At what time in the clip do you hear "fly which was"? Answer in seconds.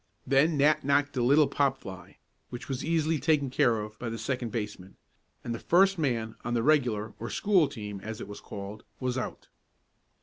1.77-2.83